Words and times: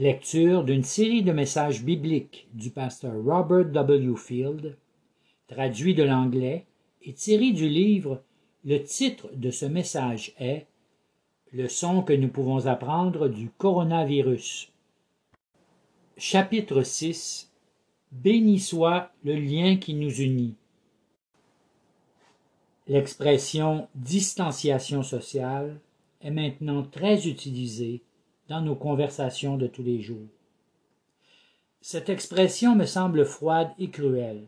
Lecture 0.00 0.64
d'une 0.64 0.82
série 0.82 1.22
de 1.22 1.30
messages 1.30 1.82
bibliques 1.82 2.48
du 2.54 2.70
pasteur 2.70 3.12
Robert 3.22 3.66
W. 3.66 4.16
Field, 4.16 4.78
traduit 5.46 5.94
de 5.94 6.02
l'anglais 6.02 6.64
et 7.02 7.12
tiré 7.12 7.52
du 7.52 7.68
livre 7.68 8.22
Le 8.64 8.82
titre 8.82 9.28
de 9.34 9.50
ce 9.50 9.66
message 9.66 10.32
est 10.38 10.64
Leçon 11.52 12.00
que 12.00 12.14
nous 12.14 12.28
pouvons 12.28 12.66
apprendre 12.66 13.28
du 13.28 13.50
coronavirus. 13.50 14.72
Chapitre 16.16 16.82
6 16.82 17.52
Béni 18.10 18.58
soit 18.58 19.10
le 19.22 19.34
lien 19.34 19.76
qui 19.76 19.92
nous 19.92 20.14
unit. 20.22 20.54
L'expression 22.88 23.86
distanciation 23.94 25.02
sociale 25.02 25.78
est 26.22 26.30
maintenant 26.30 26.84
très 26.84 27.28
utilisée 27.28 28.00
dans 28.50 28.60
nos 28.60 28.74
conversations 28.74 29.56
de 29.56 29.68
tous 29.68 29.84
les 29.84 30.02
jours. 30.02 30.26
Cette 31.80 32.08
expression 32.08 32.74
me 32.74 32.84
semble 32.84 33.24
froide 33.24 33.70
et 33.78 33.90
cruelle. 33.90 34.42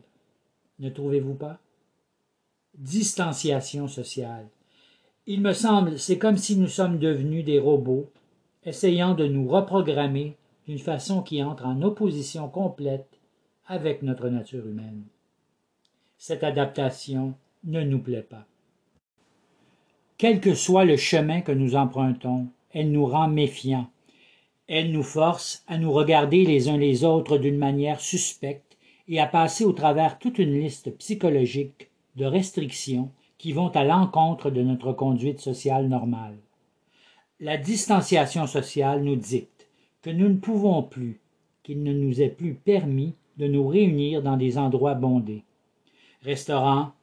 Ne 0.79 0.89
trouvez-vous 0.89 1.35
pas? 1.35 1.57
Distanciation 2.77 3.87
sociale. 3.87 4.45
Il 5.25 5.39
me 5.39 5.53
semble, 5.53 5.97
c'est 5.97 6.17
comme 6.17 6.35
si 6.35 6.57
nous 6.57 6.67
sommes 6.67 6.99
devenus 6.99 7.45
des 7.45 7.59
robots, 7.59 8.11
essayant 8.65 9.15
de 9.15 9.25
nous 9.25 9.47
reprogrammer 9.47 10.35
d'une 10.67 10.79
façon 10.79 11.21
qui 11.21 11.41
entre 11.41 11.65
en 11.65 11.81
opposition 11.81 12.49
complète 12.49 13.07
avec 13.67 14.03
notre 14.03 14.27
nature 14.27 14.67
humaine. 14.67 15.03
Cette 16.17 16.43
adaptation 16.43 17.35
ne 17.63 17.81
nous 17.81 17.99
plaît 17.99 18.21
pas. 18.21 18.45
Quel 20.17 20.41
que 20.41 20.55
soit 20.55 20.85
le 20.85 20.97
chemin 20.97 21.39
que 21.39 21.53
nous 21.53 21.75
empruntons, 21.75 22.47
elle 22.73 22.91
nous 22.91 23.05
rend 23.05 23.29
méfiants. 23.29 23.87
Elle 24.67 24.91
nous 24.91 25.03
force 25.03 25.63
à 25.67 25.77
nous 25.77 25.91
regarder 25.91 26.45
les 26.45 26.69
uns 26.69 26.77
les 26.77 27.03
autres 27.03 27.37
d'une 27.37 27.57
manière 27.57 27.99
suspecte 27.99 28.77
et 29.07 29.19
à 29.19 29.27
passer 29.27 29.65
au 29.65 29.73
travers 29.73 30.19
toute 30.19 30.39
une 30.39 30.59
liste 30.59 30.95
psychologique 30.97 31.89
de 32.15 32.25
restrictions 32.25 33.11
qui 33.37 33.51
vont 33.51 33.69
à 33.69 33.83
l'encontre 33.83 34.49
de 34.49 34.61
notre 34.61 34.93
conduite 34.93 35.41
sociale 35.41 35.87
normale. 35.89 36.37
La 37.39 37.57
distanciation 37.57 38.47
sociale 38.47 39.03
nous 39.03 39.17
dicte 39.17 39.67
que 40.01 40.09
nous 40.09 40.29
ne 40.29 40.37
pouvons 40.37 40.81
plus, 40.81 41.19
qu'il 41.61 41.83
ne 41.83 41.91
nous 41.91 42.21
est 42.21 42.29
plus 42.29 42.53
permis 42.53 43.15
de 43.37 43.47
nous 43.47 43.67
réunir 43.67 44.21
dans 44.21 44.37
des 44.37 44.57
endroits 44.57 44.93
bondés. 44.93 45.43
Restaurants, 46.21 46.93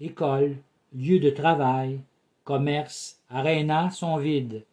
écoles, 0.00 0.56
lieux 0.94 1.20
de 1.20 1.30
travail, 1.30 2.00
commerces, 2.44 3.20
arénas 3.28 3.90
sont 3.90 4.16
vides. 4.16 4.64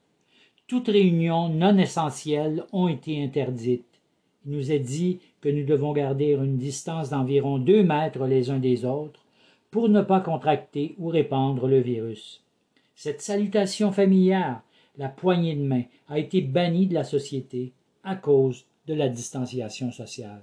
Toutes 0.71 0.87
réunions 0.87 1.49
non 1.49 1.77
essentielles 1.77 2.63
ont 2.71 2.87
été 2.87 3.21
interdites. 3.21 3.99
Il 4.45 4.53
nous 4.53 4.71
est 4.71 4.79
dit 4.79 5.19
que 5.41 5.49
nous 5.49 5.65
devons 5.65 5.91
garder 5.91 6.27
une 6.27 6.57
distance 6.57 7.09
d'environ 7.09 7.57
deux 7.57 7.83
mètres 7.83 8.25
les 8.25 8.49
uns 8.49 8.57
des 8.57 8.85
autres 8.85 9.25
pour 9.69 9.89
ne 9.89 10.01
pas 10.01 10.21
contracter 10.21 10.95
ou 10.97 11.09
répandre 11.09 11.67
le 11.67 11.81
virus. 11.81 12.41
Cette 12.95 13.21
salutation 13.21 13.91
familière, 13.91 14.61
la 14.97 15.09
poignée 15.09 15.57
de 15.57 15.61
main, 15.61 15.83
a 16.07 16.19
été 16.19 16.39
bannie 16.39 16.87
de 16.87 16.93
la 16.93 17.03
société 17.03 17.73
à 18.05 18.15
cause 18.15 18.63
de 18.87 18.93
la 18.93 19.09
distanciation 19.09 19.91
sociale. 19.91 20.41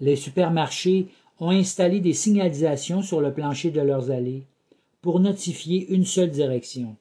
Les 0.00 0.16
supermarchés 0.16 1.08
ont 1.38 1.50
installé 1.50 2.00
des 2.00 2.14
signalisations 2.14 3.02
sur 3.02 3.20
le 3.20 3.34
plancher 3.34 3.70
de 3.70 3.82
leurs 3.82 4.10
allées 4.10 4.46
pour 5.02 5.20
notifier 5.20 5.86
une 5.90 6.06
seule 6.06 6.30
direction. 6.30 6.96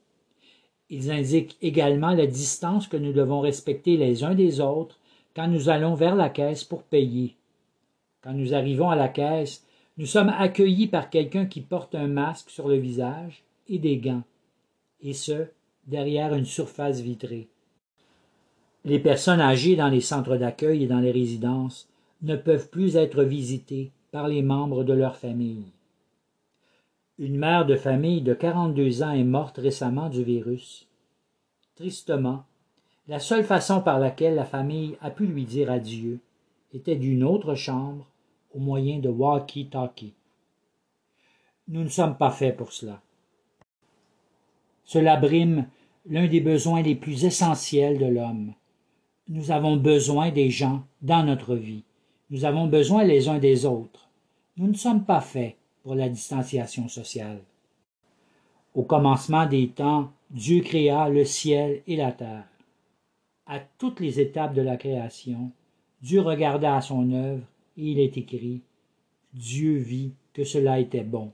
Ils 0.90 1.12
indiquent 1.12 1.58
également 1.62 2.12
la 2.12 2.28
distance 2.28 2.88
que 2.88 2.98
nous 2.98 3.14
devons 3.14 3.42
respecter 3.42 3.98
les 3.98 4.24
uns 4.24 4.36
des 4.36 4.62
autres 4.62 5.00
quand 5.36 5.48
nous 5.48 5.70
allons 5.70 5.96
vers 5.96 6.16
la 6.16 6.30
caisse 6.30 6.64
pour 6.64 6.84
payer. 6.84 7.36
Quand 8.22 8.34
nous 8.34 8.54
arrivons 8.54 8.90
à 8.90 8.96
la 8.96 9.08
caisse, 9.08 9.66
nous 9.98 10.06
sommes 10.06 10.30
accueillis 10.30 10.88
par 10.88 11.10
quelqu'un 11.10 11.46
qui 11.46 11.62
porte 11.62 11.96
un 11.96 12.08
masque 12.08 12.50
sur 12.50 12.68
le 12.68 12.76
visage 12.76 13.44
et 13.68 13.80
des 13.80 13.98
gants, 13.98 14.24
et 15.02 15.14
ce, 15.14 15.48
derrière 15.88 16.34
une 16.34 16.46
surface 16.46 17.00
vitrée. 17.00 17.48
Les 18.84 19.00
personnes 19.00 19.42
âgées 19.42 19.76
dans 19.76 19.88
les 19.88 20.02
centres 20.02 20.38
d'accueil 20.38 20.84
et 20.84 20.88
dans 20.88 21.00
les 21.00 21.12
résidences 21.12 21.88
ne 22.22 22.36
peuvent 22.36 22.70
plus 22.70 22.96
être 22.98 23.24
visitées 23.24 23.92
par 24.12 24.28
les 24.28 24.42
membres 24.42 24.84
de 24.84 24.94
leur 24.94 25.16
famille. 25.16 25.66
Une 27.18 27.38
mère 27.38 27.66
de 27.66 27.78
famille 27.78 28.22
de 28.22 28.34
quarante-deux 28.34 29.02
ans 29.02 29.14
est 29.14 29.24
morte 29.24 29.58
récemment 29.58 30.10
du 30.10 30.22
virus. 30.22 30.86
Tristement, 31.76 32.44
la 33.08 33.20
seule 33.20 33.46
façon 33.46 33.80
par 33.80 34.00
laquelle 34.00 34.36
la 34.36 34.44
famille 34.44 34.98
a 35.00 35.10
pu 35.12 35.26
lui 35.26 35.46
dire 35.46 35.72
adieu 35.72 36.20
était 36.74 36.98
d'une 36.98 37.24
autre 37.24 37.56
chambre 37.56 38.06
au 38.54 38.60
moyen 38.60 39.00
de 39.00 39.08
walkie-talkie. 39.08 40.14
Nous 41.70 41.84
ne 41.84 41.88
sommes 41.88 42.18
pas 42.18 42.32
faits 42.32 42.58
pour 42.58 42.74
cela. 42.74 43.02
Cela 44.84 45.16
brime 45.16 45.68
l'un 46.10 46.28
des 46.28 46.42
besoins 46.42 46.82
les 46.82 46.96
plus 46.96 47.24
essentiels 47.24 47.98
de 47.98 48.08
l'homme. 48.08 48.54
Nous 49.30 49.52
avons 49.52 49.78
besoin 49.78 50.32
des 50.32 50.50
gens 50.50 50.84
dans 51.02 51.24
notre 51.24 51.56
vie. 51.56 51.84
Nous 52.30 52.44
avons 52.44 52.68
besoin 52.68 53.06
les 53.06 53.30
uns 53.30 53.40
des 53.40 53.66
autres. 53.66 54.10
Nous 54.58 54.68
ne 54.68 54.74
sommes 54.74 55.06
pas 55.06 55.22
faits 55.22 55.56
pour 55.86 55.94
la 55.94 56.10
distanciation 56.10 56.88
sociale. 56.88 57.42
Au 58.74 58.82
commencement 58.82 59.46
des 59.46 59.68
temps, 59.68 60.12
Dieu 60.32 60.62
créa 60.62 61.10
le 61.10 61.26
ciel 61.26 61.84
et 61.86 61.96
la 61.96 62.12
terre. 62.12 62.48
À 63.46 63.60
toutes 63.60 64.00
les 64.00 64.20
étapes 64.20 64.56
de 64.56 64.64
la 64.64 64.78
création, 64.78 65.52
Dieu 66.02 66.22
regarda 66.22 66.76
à 66.76 66.82
son 66.82 67.12
œuvre 67.12 67.44
et 67.78 67.92
il 67.92 68.00
est 68.00 68.18
écrit 68.18 68.62
Dieu 69.36 69.78
vit 69.78 70.14
que 70.34 70.44
cela 70.44 70.80
était 70.80 71.04
bon. 71.04 71.32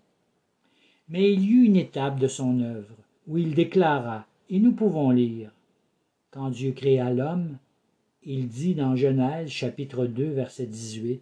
Mais 1.07 1.31
il 1.31 1.45
y 1.45 1.51
eut 1.51 1.65
une 1.67 1.77
étape 1.77 2.19
de 2.19 2.27
son 2.27 2.59
œuvre 2.59 2.97
où 3.27 3.37
il 3.37 3.55
déclara, 3.55 4.25
et 4.49 4.59
nous 4.59 4.73
pouvons 4.73 5.11
lire 5.11 5.49
Quand 6.29 6.49
Dieu 6.49 6.73
créa 6.73 7.09
l'homme, 7.09 7.55
il 8.23 8.49
dit 8.49 8.75
dans 8.75 8.97
Genèse 8.97 9.49
chapitre 9.49 10.07
2 10.07 10.25
verset 10.25 10.65
18 10.65 11.21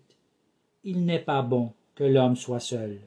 Il 0.83 1.05
n'est 1.05 1.19
pas 1.19 1.43
bon 1.43 1.73
que 1.93 2.03
l'homme 2.03 2.35
soit 2.35 2.59
seul. 2.59 2.99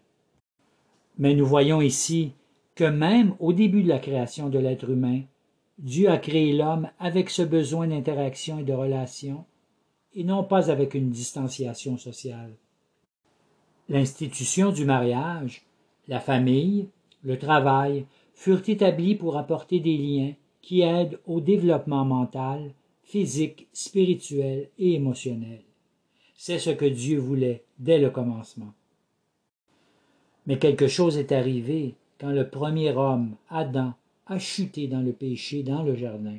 Mais 1.18 1.34
nous 1.34 1.46
voyons 1.46 1.80
ici 1.80 2.32
que 2.74 2.84
même 2.84 3.34
au 3.38 3.52
début 3.52 3.82
de 3.82 3.88
la 3.88 3.98
création 3.98 4.48
de 4.48 4.58
l'être 4.58 4.88
humain, 4.88 5.22
Dieu 5.78 6.10
a 6.10 6.18
créé 6.18 6.52
l'homme 6.52 6.90
avec 6.98 7.30
ce 7.30 7.42
besoin 7.42 7.88
d'interaction 7.88 8.58
et 8.58 8.64
de 8.64 8.72
relation, 8.72 9.44
et 10.14 10.24
non 10.24 10.44
pas 10.44 10.70
avec 10.70 10.94
une 10.94 11.10
distanciation 11.10 11.96
sociale. 11.96 12.52
L'institution 13.88 14.70
du 14.70 14.84
mariage, 14.84 15.62
la 16.08 16.20
famille, 16.20 16.88
le 17.22 17.38
travail 17.38 18.06
furent 18.34 18.68
établis 18.68 19.14
pour 19.14 19.36
apporter 19.36 19.80
des 19.80 19.96
liens 19.96 20.32
qui 20.60 20.82
aident 20.82 21.18
au 21.26 21.40
développement 21.40 22.04
mental, 22.04 22.72
physique, 23.02 23.68
spirituel 23.72 24.70
et 24.78 24.94
émotionnel. 24.94 25.62
C'est 26.36 26.58
ce 26.58 26.70
que 26.70 26.84
Dieu 26.84 27.18
voulait 27.18 27.64
dès 27.78 27.98
le 27.98 28.10
commencement. 28.10 28.72
Mais 30.46 30.58
quelque 30.58 30.88
chose 30.88 31.18
est 31.18 31.32
arrivé 31.32 31.94
quand 32.18 32.30
le 32.30 32.48
premier 32.48 32.90
homme, 32.92 33.36
Adam, 33.48 33.94
a 34.26 34.38
chuté 34.38 34.86
dans 34.86 35.00
le 35.00 35.12
péché 35.12 35.62
dans 35.62 35.82
le 35.82 35.94
jardin. 35.94 36.38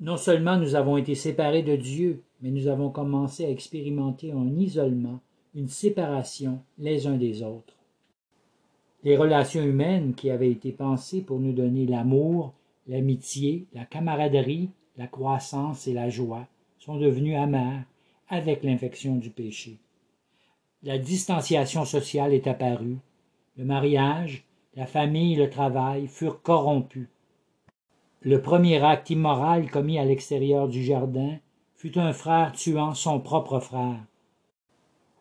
Non 0.00 0.16
seulement 0.16 0.58
nous 0.58 0.74
avons 0.74 0.96
été 0.96 1.14
séparés 1.14 1.62
de 1.62 1.76
Dieu, 1.76 2.22
mais 2.40 2.50
nous 2.50 2.68
avons 2.68 2.90
commencé 2.90 3.44
à 3.44 3.50
expérimenter 3.50 4.32
un 4.32 4.48
isolement, 4.56 5.20
une 5.54 5.68
séparation 5.68 6.60
les 6.78 7.06
uns 7.06 7.16
des 7.16 7.42
autres. 7.42 7.74
Les 9.02 9.16
relations 9.16 9.62
humaines 9.62 10.14
qui 10.14 10.30
avaient 10.30 10.50
été 10.50 10.72
pensées 10.72 11.20
pour 11.20 11.38
nous 11.38 11.52
donner 11.52 11.86
l'amour, 11.86 12.54
l'amitié, 12.86 13.66
la 13.74 13.84
camaraderie, 13.84 14.70
la 14.96 15.06
croissance 15.06 15.86
et 15.86 15.92
la 15.92 16.10
joie 16.10 16.46
sont 16.78 16.96
devenues 16.96 17.36
amères 17.36 17.84
avec 18.28 18.62
l'infection 18.62 19.16
du 19.16 19.30
péché 19.30 19.78
la 20.84 20.98
distanciation 20.98 21.86
sociale 21.86 22.34
est 22.34 22.46
apparue, 22.46 22.98
le 23.56 23.64
mariage, 23.64 24.44
la 24.76 24.84
famille 24.84 25.34
le 25.34 25.48
travail 25.48 26.08
furent 26.08 26.42
corrompus. 26.42 27.08
Le 28.20 28.42
premier 28.42 28.82
acte 28.82 29.08
immoral 29.08 29.70
commis 29.70 29.98
à 29.98 30.04
l'extérieur 30.04 30.68
du 30.68 30.84
jardin 30.84 31.36
fut 31.74 31.98
un 31.98 32.12
frère 32.12 32.52
tuant 32.52 32.92
son 32.92 33.18
propre 33.18 33.60
frère. 33.60 33.98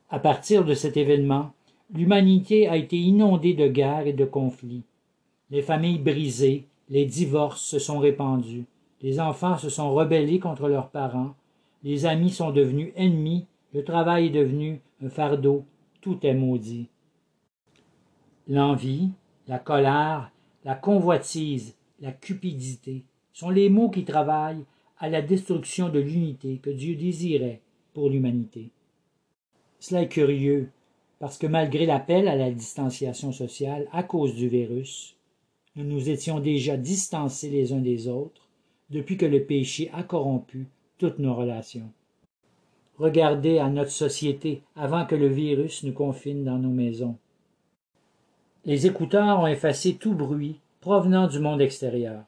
À 0.09 0.19
partir 0.19 0.65
de 0.65 0.73
cet 0.73 0.97
événement, 0.97 1.53
l'humanité 1.93 2.67
a 2.67 2.75
été 2.75 2.97
inondée 2.97 3.53
de 3.53 3.67
guerres 3.67 4.07
et 4.07 4.13
de 4.13 4.25
conflits. 4.25 4.83
Les 5.49 5.61
familles 5.61 5.99
brisées, 5.99 6.67
les 6.89 7.05
divorces 7.05 7.61
se 7.61 7.79
sont 7.79 7.99
répandus, 7.99 8.65
les 9.01 9.21
enfants 9.21 9.57
se 9.57 9.69
sont 9.69 9.93
rebellés 9.93 10.39
contre 10.39 10.67
leurs 10.67 10.89
parents, 10.89 11.35
les 11.83 12.05
amis 12.05 12.31
sont 12.31 12.51
devenus 12.51 12.91
ennemis, 12.97 13.45
le 13.73 13.83
travail 13.85 14.27
est 14.27 14.29
devenu 14.29 14.81
un 15.03 15.09
fardeau, 15.09 15.65
tout 16.01 16.25
est 16.25 16.33
maudit. 16.33 16.87
L'envie, 18.47 19.09
la 19.47 19.59
colère, 19.59 20.31
la 20.63 20.75
convoitise, 20.75 21.75
la 21.99 22.11
cupidité 22.11 23.03
sont 23.33 23.49
les 23.49 23.69
mots 23.69 23.89
qui 23.89 24.05
travaillent 24.05 24.63
à 24.99 25.09
la 25.09 25.21
destruction 25.21 25.89
de 25.89 25.99
l'unité 25.99 26.59
que 26.61 26.69
Dieu 26.69 26.95
désirait 26.95 27.61
pour 27.93 28.09
l'humanité. 28.09 28.71
Cela 29.79 30.03
est 30.03 30.09
curieux, 30.09 30.69
parce 31.19 31.37
que 31.37 31.47
malgré 31.47 31.85
l'appel 31.85 32.29
à 32.29 32.35
la 32.35 32.51
distanciation 32.51 33.33
sociale 33.33 33.87
à 33.91 34.03
cause 34.03 34.35
du 34.35 34.47
virus, 34.47 35.17
nous 35.75 35.83
nous 35.83 36.09
étions 36.09 36.39
déjà 36.39 36.77
distancés 36.77 37.49
les 37.49 37.73
uns 37.73 37.81
des 37.81 38.07
autres 38.07 38.47
depuis 38.89 39.17
que 39.17 39.25
le 39.25 39.43
péché 39.43 39.89
a 39.93 40.03
corrompu 40.03 40.67
toutes 40.97 41.19
nos 41.19 41.35
relations. 41.35 41.91
Regardez 42.97 43.57
à 43.57 43.69
notre 43.69 43.91
société 43.91 44.61
avant 44.75 45.05
que 45.05 45.15
le 45.15 45.27
virus 45.27 45.83
nous 45.83 45.93
confine 45.93 46.43
dans 46.43 46.57
nos 46.57 46.69
maisons. 46.69 47.17
Les 48.65 48.85
écouteurs 48.85 49.39
ont 49.39 49.47
effacé 49.47 49.95
tout 49.95 50.13
bruit 50.13 50.59
provenant 50.79 51.27
du 51.27 51.39
monde 51.39 51.61
extérieur. 51.61 52.23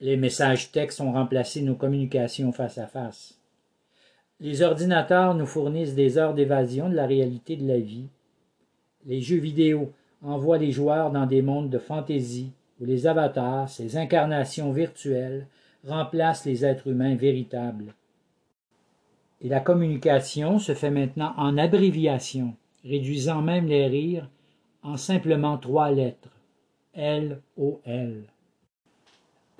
Les 0.00 0.16
messages 0.16 0.72
textes 0.72 1.00
ont 1.00 1.12
remplacé 1.12 1.62
nos 1.62 1.74
communications 1.74 2.52
face 2.52 2.78
à 2.78 2.86
face. 2.86 3.38
Les 4.40 4.62
ordinateurs 4.62 5.34
nous 5.34 5.46
fournissent 5.46 5.94
des 5.94 6.18
heures 6.18 6.34
d'évasion 6.34 6.88
de 6.88 6.94
la 6.94 7.06
réalité 7.06 7.56
de 7.56 7.66
la 7.66 7.78
vie. 7.78 8.08
Les 9.06 9.20
jeux 9.20 9.38
vidéo 9.38 9.92
envoient 10.22 10.58
les 10.58 10.70
joueurs 10.70 11.10
dans 11.10 11.26
des 11.26 11.42
mondes 11.42 11.70
de 11.70 11.78
fantaisie 11.78 12.52
où 12.80 12.84
les 12.84 13.06
avatars, 13.06 13.68
ces 13.68 13.96
incarnations 13.96 14.70
virtuelles, 14.70 15.46
remplacent 15.84 16.44
les 16.44 16.64
êtres 16.64 16.88
humains 16.88 17.16
véritables. 17.16 17.94
Et 19.40 19.48
la 19.48 19.60
communication 19.60 20.58
se 20.58 20.74
fait 20.74 20.90
maintenant 20.90 21.32
en 21.36 21.56
abréviation, 21.58 22.54
réduisant 22.84 23.40
même 23.40 23.66
les 23.66 23.86
rires 23.86 24.28
en 24.82 24.96
simplement 24.96 25.58
trois 25.58 25.90
lettres. 25.90 26.30
L-O-L. 26.94 28.24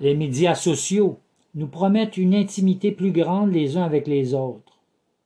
Les 0.01 0.15
médias 0.15 0.55
sociaux 0.55 1.19
nous 1.55 1.67
promettent 1.67 2.17
une 2.17 2.35
intimité 2.35 2.91
plus 2.91 3.11
grande 3.11 3.53
les 3.53 3.77
uns 3.77 3.83
avec 3.83 4.07
les 4.07 4.33
autres. 4.33 4.79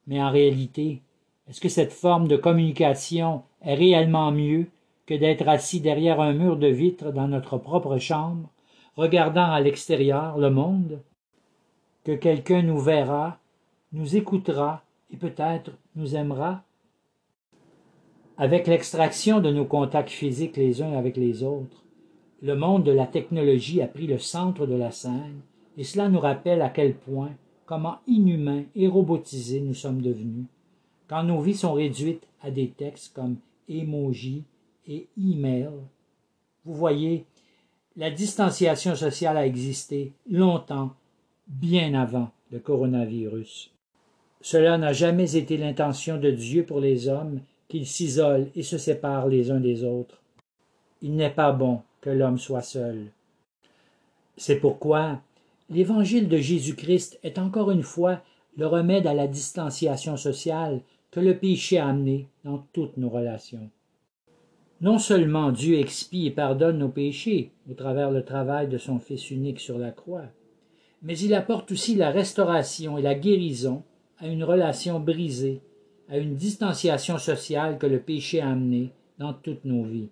Mais 0.08 0.22
en 0.22 0.30
réalité, 0.30 1.02
est-ce 1.50 1.62
que 1.62 1.70
cette 1.70 1.94
forme 1.94 2.28
de 2.28 2.38
communication 2.38 3.44
est 3.62 3.76
réellement 3.76 4.32
mieux 4.32 4.68
que 5.06 5.14
d'être 5.14 5.48
assis 5.48 5.80
derrière 5.80 6.22
un 6.22 6.34
mur 6.34 6.58
de 6.58 6.68
vitre 6.68 7.12
dans 7.12 7.28
notre 7.28 7.58
propre 7.58 7.98
chambre, 7.98 8.50
regardant 8.96 9.52
à 9.52 9.60
l'extérieur 9.60 10.38
le 10.38 10.50
monde? 10.50 11.02
Que 12.04 12.14
quelqu'un 12.14 12.62
nous 12.62 12.80
verra 12.80 13.40
nous 13.94 14.16
écoutera 14.16 14.84
et 15.12 15.18
peut-être 15.18 15.72
nous 15.96 16.16
aimera 16.16 16.64
Avec 18.38 18.66
l'extraction 18.66 19.40
de 19.40 19.52
nos 19.52 19.66
contacts 19.66 20.10
physiques 20.10 20.58
les 20.58 20.82
uns 20.82 20.94
avec 20.94 21.16
les 21.16 21.44
autres, 21.44 21.84
le 22.42 22.56
monde 22.56 22.84
de 22.84 22.92
la 22.92 23.06
technologie 23.06 23.82
a 23.82 23.88
pris 23.88 24.08
le 24.08 24.18
centre 24.18 24.66
de 24.66 24.76
la 24.76 24.92
scène, 24.92 25.42
et 25.78 25.84
cela 25.84 26.10
nous 26.10 26.20
rappelle 26.20 26.62
à 26.62 26.70
quel 26.70 26.96
point, 26.96 27.32
comment 27.66 28.00
inhumains 28.08 28.64
et 28.76 28.88
robotisés 28.88 29.62
nous 29.62 29.76
sommes 29.76 30.02
devenus, 30.02 30.46
quand 31.08 31.24
nos 31.24 31.40
vies 31.40 31.56
sont 31.56 31.74
réduites 31.74 32.28
à 32.42 32.50
des 32.52 32.70
textes 32.70 33.14
comme 33.14 33.38
emoji 33.70 34.44
et 34.88 35.08
email. 35.18 35.70
Vous 36.66 36.74
voyez, 36.74 37.26
la 37.96 38.10
distanciation 38.10 38.96
sociale 38.96 39.38
a 39.38 39.46
existé 39.46 40.12
longtemps, 40.30 40.96
bien 41.48 41.94
avant 41.94 42.32
le 42.52 42.60
coronavirus. 42.60 43.73
Cela 44.44 44.78
n'a 44.78 44.92
jamais 44.92 45.38
été 45.38 45.56
l'intention 45.56 46.18
de 46.18 46.30
Dieu 46.30 46.66
pour 46.66 46.82
les 46.82 47.08
hommes 47.08 47.40
qu'ils 47.70 47.88
s'isolent 47.88 48.50
et 48.58 48.62
se 48.62 48.78
séparent 48.78 49.30
les 49.30 49.52
uns 49.52 49.62
des 49.62 49.86
autres. 49.86 50.22
Il 51.02 51.16
n'est 51.16 51.30
pas 51.30 51.54
bon 51.54 51.80
que 52.02 52.10
l'homme 52.10 52.38
soit 52.38 52.62
seul. 52.62 53.06
C'est 54.36 54.58
pourquoi 54.58 55.22
l'évangile 55.70 56.28
de 56.28 56.36
Jésus-Christ 56.36 57.20
est 57.24 57.40
encore 57.40 57.72
une 57.72 57.84
fois 57.84 58.22
le 58.58 58.68
remède 58.68 59.08
à 59.08 59.14
la 59.14 59.28
distanciation 59.28 60.18
sociale 60.18 60.82
que 61.10 61.22
le 61.22 61.38
péché 61.38 61.78
a 61.78 61.88
amené 61.88 62.28
dans 62.44 62.68
toutes 62.74 62.98
nos 62.98 63.10
relations. 63.10 63.70
Non 64.82 65.00
seulement 65.00 65.54
Dieu 65.54 65.80
expie 65.80 66.28
et 66.28 66.32
pardonne 66.32 66.80
nos 66.80 66.90
péchés 66.90 67.52
au 67.72 67.76
travers 67.76 68.12
le 68.12 68.26
travail 68.26 68.68
de 68.68 68.78
son 68.78 69.00
Fils 69.00 69.32
unique 69.32 69.62
sur 69.62 69.80
la 69.80 69.92
croix, 69.92 70.26
mais 71.02 71.18
il 71.18 71.34
apporte 71.34 71.72
aussi 71.72 71.96
la 71.96 72.12
restauration 72.12 72.98
et 72.98 73.02
la 73.02 73.16
guérison 73.16 73.84
à 74.24 74.28
une 74.28 74.46
relation 74.46 75.02
brisée, 75.02 75.60
à 76.08 76.18
une 76.18 76.36
distanciation 76.36 77.18
sociale 77.18 77.78
que 77.78 77.86
le 77.86 78.00
péché 78.00 78.40
a 78.40 78.50
amenée 78.50 78.92
dans 79.20 79.34
toutes 79.34 79.66
nos 79.66 79.84
vies. 79.84 80.08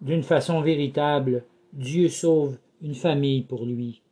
D'une 0.00 0.24
façon 0.24 0.60
véritable, 0.60 1.44
Dieu 1.72 2.08
sauve 2.08 2.58
une 2.82 2.96
famille 2.96 3.42
pour 3.42 3.64
lui. 3.64 4.02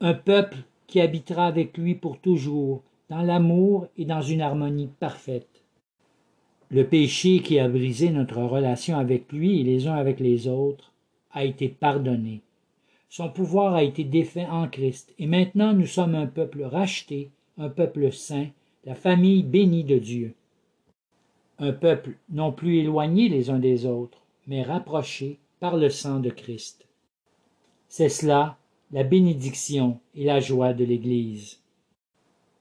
Un 0.00 0.12
peuple 0.12 0.58
qui 0.86 1.00
habitera 1.00 1.46
avec 1.46 1.78
lui 1.78 1.94
pour 1.94 2.20
toujours, 2.20 2.82
dans 3.08 3.22
l'amour 3.22 3.86
et 3.96 4.04
dans 4.04 4.20
une 4.20 4.42
harmonie 4.42 4.90
parfaite. 5.00 5.64
Le 6.68 6.86
péché 6.86 7.40
qui 7.40 7.58
a 7.58 7.66
brisé 7.66 8.10
notre 8.10 8.42
relation 8.42 8.98
avec 8.98 9.32
lui 9.32 9.60
et 9.60 9.64
les 9.64 9.86
uns 9.86 9.94
avec 9.94 10.20
les 10.20 10.48
autres 10.48 10.92
a 11.30 11.46
été 11.46 11.70
pardonné. 11.70 12.42
Son 13.08 13.30
pouvoir 13.30 13.74
a 13.74 13.82
été 13.82 14.04
défait 14.04 14.46
en 14.46 14.68
Christ, 14.68 15.14
et 15.18 15.26
maintenant 15.26 15.72
nous 15.72 15.86
sommes 15.86 16.14
un 16.14 16.26
peuple 16.26 16.62
racheté, 16.62 17.30
un 17.58 17.68
peuple 17.68 18.12
saint, 18.12 18.48
la 18.84 18.94
famille 18.94 19.42
bénie 19.42 19.84
de 19.84 19.98
Dieu. 19.98 20.34
Un 21.58 21.72
peuple 21.72 22.16
non 22.30 22.52
plus 22.52 22.78
éloigné 22.78 23.28
les 23.28 23.50
uns 23.50 23.58
des 23.58 23.86
autres, 23.86 24.22
mais 24.46 24.62
rapproché 24.62 25.38
par 25.60 25.76
le 25.76 25.88
sang 25.88 26.20
de 26.20 26.30
Christ. 26.30 26.86
C'est 27.88 28.08
cela 28.08 28.58
la 28.92 29.02
bénédiction 29.02 29.98
et 30.14 30.24
la 30.24 30.40
joie 30.40 30.72
de 30.72 30.84
l'Église. 30.84 31.60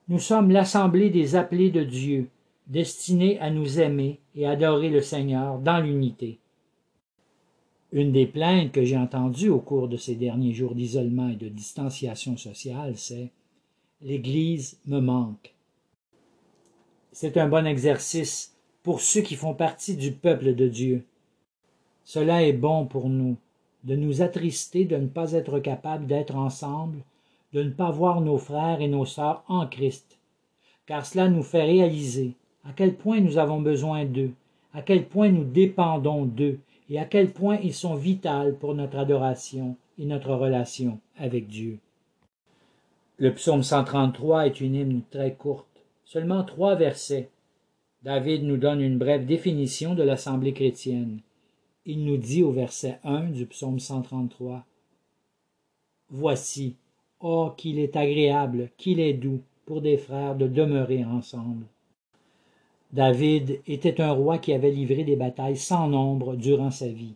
Nous 0.08 0.20
sommes 0.20 0.52
l'assemblée 0.52 1.10
des 1.10 1.36
appelés 1.36 1.72
de 1.72 1.84
Dieu, 1.84 2.30
destinés 2.68 3.40
à 3.40 3.52
nous 3.52 3.80
aimer 3.80 4.20
et 4.36 4.48
adorer 4.48 4.90
le 4.90 5.02
Seigneur 5.02 5.60
dans 5.60 5.80
l'unité. 5.80 6.40
Une 7.96 8.12
des 8.12 8.26
plaintes 8.26 8.74
que 8.74 8.84
j'ai 8.84 8.98
entendues 8.98 9.48
au 9.48 9.62
cours 9.62 9.88
de 9.88 9.96
ces 9.96 10.16
derniers 10.16 10.52
jours 10.52 10.76
d'isolement 10.76 11.30
et 11.30 11.38
de 11.38 11.48
distanciation 11.48 12.36
sociale, 12.36 12.98
c'est 12.98 13.32
L'Église 14.02 14.78
me 14.86 15.00
manque. 15.00 15.56
C'est 17.14 17.38
un 17.38 17.48
bon 17.48 17.66
exercice 17.66 18.54
pour 18.84 19.00
ceux 19.00 19.22
qui 19.22 19.36
font 19.36 19.54
partie 19.54 19.96
du 19.96 20.12
peuple 20.12 20.56
de 20.56 20.68
Dieu. 20.68 21.06
Cela 22.04 22.44
est 22.44 22.52
bon 22.52 22.86
pour 22.86 23.08
nous, 23.08 23.38
de 23.86 23.96
nous 23.96 24.22
attrister 24.22 24.84
de 24.84 24.98
ne 24.98 25.08
pas 25.08 25.32
être 25.32 25.60
capables 25.60 26.06
d'être 26.06 26.36
ensemble, 26.36 26.98
de 27.54 27.64
ne 27.64 27.72
pas 27.72 27.92
voir 27.92 28.20
nos 28.20 28.38
frères 28.38 28.82
et 28.82 28.90
nos 28.90 29.06
sœurs 29.06 29.46
en 29.48 29.68
Christ, 29.68 30.20
car 30.86 31.06
cela 31.06 31.30
nous 31.30 31.44
fait 31.44 31.64
réaliser 31.64 32.34
à 32.66 32.74
quel 32.74 32.98
point 32.98 33.22
nous 33.22 33.38
avons 33.38 33.62
besoin 33.62 34.04
d'eux, 34.04 34.34
à 34.74 34.82
quel 34.82 35.08
point 35.08 35.30
nous 35.30 35.46
dépendons 35.46 36.25
d'eux, 36.25 36.60
et 36.89 37.00
à 37.00 37.06
quel 37.06 37.32
point 37.32 37.58
ils 37.63 37.74
sont 37.74 37.96
vitaux 37.96 38.54
pour 38.60 38.75
notre 38.75 38.98
adoration 38.98 39.75
et 39.98 40.06
notre 40.06 40.34
relation 40.34 41.00
avec 41.18 41.48
Dieu. 41.48 41.80
Le 43.18 43.34
psaume 43.34 43.63
133 43.63 44.48
est 44.48 44.62
une 44.62 44.75
hymne 44.75 45.01
très 45.10 45.34
courte, 45.34 45.86
seulement 46.04 46.44
trois 46.44 46.75
versets. 46.75 47.30
David 48.04 48.44
nous 48.44 48.58
donne 48.58 48.82
une 48.82 48.98
brève 48.98 49.25
définition 49.25 49.96
de 49.96 50.04
l'assemblée 50.04 50.54
chrétienne. 50.54 51.22
Il 51.86 52.04
nous 52.04 52.18
dit 52.18 52.44
au 52.44 52.51
verset 52.51 53.00
1 53.04 53.30
du 53.30 53.46
psaume 53.46 53.80
133 53.80 54.65
Voici, 56.10 56.75
oh, 57.20 57.51
qu'il 57.58 57.80
est 57.80 57.96
agréable, 57.96 58.70
qu'il 58.77 59.00
est 59.00 59.13
doux 59.13 59.42
pour 59.65 59.82
des 59.82 59.98
frères 59.98 60.36
de 60.36 60.48
demeurer 60.48 61.04
ensemble. 61.04 61.65
David 62.94 63.62
était 63.68 64.00
un 64.01 64.12
roi 64.12 64.38
qui 64.38 64.54
avait 64.54 64.72
livré 64.72 65.04
des 65.04 65.15
batailles 65.15 65.58
sans 65.58 65.88
nombre 65.88 66.36
durant 66.36 66.72
sa 66.72 66.88
vie. 66.88 67.15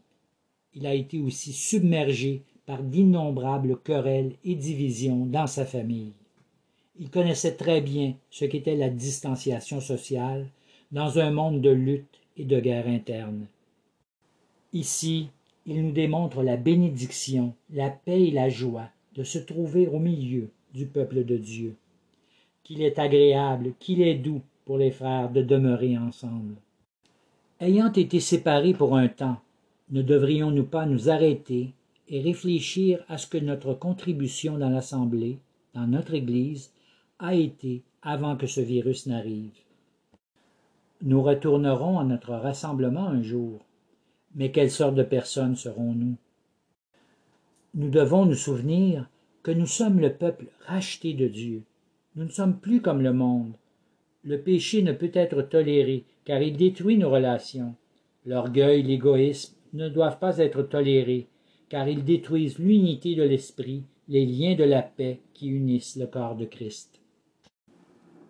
Il 0.73 0.85
a 0.85 0.93
été 0.93 1.19
aussi 1.19 1.53
submergé 1.53 2.43
par 2.65 2.83
d'innombrables 2.83 3.79
querelles 3.79 4.33
et 4.43 4.55
divisions 4.55 5.25
dans 5.25 5.47
sa 5.47 5.65
famille. 5.65 6.13
Il 6.99 7.09
connaissait 7.09 7.55
très 7.55 7.81
bien 7.81 8.13
ce 8.29 8.45
qu'était 8.45 8.75
la 8.75 8.89
distanciation 8.89 9.79
sociale 9.79 10.47
dans 10.91 11.17
un 11.17 11.31
monde 11.31 11.61
de 11.61 11.69
lutte 11.69 12.19
et 12.38 12.45
de 12.45 12.59
guerre 12.59 12.88
interne. 12.88 13.47
Ici, 14.73 15.29
il 15.65 15.83
nous 15.83 15.91
démontre 15.91 16.43
la 16.43 16.57
bénédiction, 16.57 17.53
la 17.71 17.89
paix 17.89 18.23
et 18.23 18.31
la 18.31 18.49
joie 18.49 18.89
de 19.15 19.23
se 19.23 19.39
trouver 19.39 19.88
au 19.88 19.99
milieu 19.99 20.49
du 20.73 20.85
peuple 20.85 21.25
de 21.25 21.38
Dieu. 21.38 21.75
Qu'il 22.63 22.81
est 22.81 22.99
agréable, 22.99 23.73
qu'il 23.79 24.01
est 24.01 24.15
doux, 24.15 24.41
pour 24.69 24.77
les 24.77 24.91
frères 24.91 25.31
de 25.31 25.41
demeurer 25.41 25.97
ensemble. 25.97 26.53
Ayant 27.59 27.91
été 27.91 28.19
séparés 28.19 28.75
pour 28.75 28.95
un 28.95 29.07
temps, 29.07 29.41
ne 29.89 30.03
devrions-nous 30.03 30.65
pas 30.65 30.85
nous 30.85 31.09
arrêter 31.09 31.73
et 32.07 32.21
réfléchir 32.21 33.03
à 33.07 33.17
ce 33.17 33.25
que 33.25 33.39
notre 33.39 33.73
contribution 33.73 34.59
dans 34.59 34.69
l'Assemblée, 34.69 35.39
dans 35.73 35.88
notre 35.88 36.13
Église, 36.13 36.71
a 37.17 37.33
été 37.33 37.81
avant 38.03 38.35
que 38.35 38.45
ce 38.45 38.61
virus 38.61 39.07
n'arrive? 39.07 39.57
Nous 41.01 41.23
retournerons 41.23 41.97
à 41.97 42.03
notre 42.03 42.35
rassemblement 42.35 43.07
un 43.07 43.23
jour, 43.23 43.65
mais 44.35 44.51
quelle 44.51 44.69
sorte 44.69 44.93
de 44.93 45.01
personnes 45.01 45.55
serons-nous? 45.55 46.15
Nous 47.73 47.89
devons 47.89 48.27
nous 48.27 48.35
souvenir 48.35 49.09
que 49.41 49.49
nous 49.49 49.65
sommes 49.65 49.99
le 49.99 50.13
peuple 50.13 50.45
racheté 50.67 51.15
de 51.15 51.27
Dieu. 51.27 51.63
Nous 52.15 52.25
ne 52.25 52.29
sommes 52.29 52.59
plus 52.59 52.83
comme 52.83 53.01
le 53.01 53.13
monde. 53.13 53.53
Le 54.23 54.41
péché 54.41 54.81
ne 54.81 54.91
peut 54.91 55.11
être 55.13 55.41
toléré, 55.41 56.03
car 56.25 56.41
il 56.41 56.57
détruit 56.57 56.97
nos 56.97 57.09
relations. 57.09 57.75
L'orgueil, 58.25 58.83
l'égoïsme 58.83 59.55
ne 59.73 59.88
doivent 59.88 60.19
pas 60.19 60.38
être 60.39 60.63
tolérés, 60.63 61.27
car 61.69 61.88
ils 61.88 62.03
détruisent 62.03 62.59
l'unité 62.59 63.15
de 63.15 63.23
l'esprit, 63.23 63.83
les 64.07 64.25
liens 64.25 64.55
de 64.55 64.63
la 64.63 64.81
paix 64.81 65.19
qui 65.33 65.47
unissent 65.47 65.95
le 65.95 66.07
corps 66.07 66.35
de 66.35 66.45
Christ. 66.45 67.01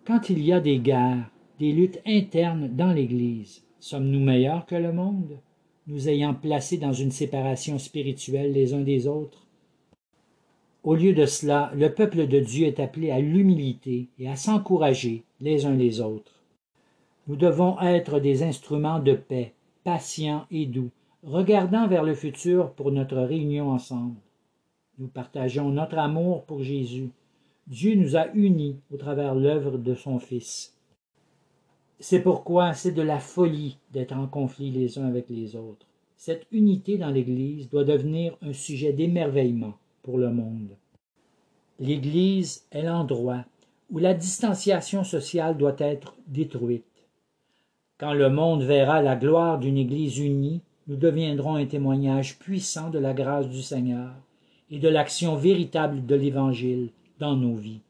Quand 0.06 0.30
il 0.30 0.44
y 0.44 0.52
a 0.52 0.60
des 0.60 0.78
guerres, 0.78 1.30
des 1.58 1.72
luttes 1.72 2.00
internes 2.06 2.68
dans 2.74 2.92
l'Église, 2.92 3.64
sommes-nous 3.80 4.20
meilleurs 4.20 4.66
que 4.66 4.76
le 4.76 4.92
monde, 4.92 5.38
nous 5.86 6.08
ayant 6.08 6.34
placés 6.34 6.78
dans 6.78 6.92
une 6.92 7.10
séparation 7.10 7.78
spirituelle 7.78 8.52
les 8.52 8.74
uns 8.74 8.82
des 8.82 9.06
autres 9.06 9.49
Au 10.82 10.94
lieu 10.94 11.12
de 11.12 11.26
cela, 11.26 11.70
le 11.74 11.92
peuple 11.92 12.26
de 12.26 12.40
Dieu 12.40 12.66
est 12.66 12.80
appelé 12.80 13.10
à 13.10 13.20
l'humilité 13.20 14.08
et 14.18 14.30
à 14.30 14.36
s'encourager 14.36 15.24
les 15.38 15.66
uns 15.66 15.74
les 15.74 16.00
autres. 16.00 16.42
Nous 17.26 17.36
devons 17.36 17.78
être 17.80 18.18
des 18.18 18.42
instruments 18.42 18.98
de 18.98 19.12
paix, 19.12 19.52
patients 19.84 20.46
et 20.50 20.64
doux, 20.64 20.90
regardant 21.22 21.86
vers 21.86 22.02
le 22.02 22.14
futur 22.14 22.72
pour 22.72 22.92
notre 22.92 23.18
réunion 23.18 23.70
ensemble. 23.70 24.16
Nous 24.98 25.08
partageons 25.08 25.68
notre 25.68 25.98
amour 25.98 26.44
pour 26.44 26.62
Jésus. 26.62 27.10
Dieu 27.66 27.94
nous 27.94 28.16
a 28.16 28.28
unis 28.32 28.76
au 28.90 28.96
travers 28.96 29.34
l'œuvre 29.34 29.76
de 29.76 29.94
son 29.94 30.18
Fils. 30.18 30.74
C'est 31.98 32.22
pourquoi 32.22 32.72
c'est 32.72 32.92
de 32.92 33.02
la 33.02 33.18
folie 33.18 33.76
d'être 33.92 34.16
en 34.16 34.26
conflit 34.26 34.70
les 34.70 34.98
uns 34.98 35.06
avec 35.06 35.28
les 35.28 35.56
autres. 35.56 35.86
Cette 36.16 36.46
unité 36.50 36.96
dans 36.96 37.10
l'Église 37.10 37.68
doit 37.68 37.84
devenir 37.84 38.38
un 38.40 38.54
sujet 38.54 38.94
d'émerveillement 38.94 39.74
pour 40.02 40.18
le 40.18 40.30
monde. 40.30 40.76
L'Église 41.78 42.64
est 42.72 42.82
l'endroit 42.82 43.44
où 43.90 43.98
la 43.98 44.14
distanciation 44.14 45.04
sociale 45.04 45.56
doit 45.56 45.76
être 45.78 46.14
détruite. 46.26 46.84
Quand 47.98 48.12
le 48.12 48.30
monde 48.30 48.62
verra 48.62 49.02
la 49.02 49.16
gloire 49.16 49.58
d'une 49.58 49.76
Église 49.76 50.18
unie, 50.18 50.62
nous 50.86 50.96
deviendrons 50.96 51.56
un 51.56 51.66
témoignage 51.66 52.38
puissant 52.38 52.90
de 52.90 52.98
la 52.98 53.12
grâce 53.12 53.48
du 53.48 53.62
Seigneur 53.62 54.12
et 54.70 54.78
de 54.78 54.88
l'action 54.88 55.36
véritable 55.36 56.06
de 56.06 56.14
l'Évangile 56.14 56.90
dans 57.18 57.36
nos 57.36 57.54
vies. 57.54 57.82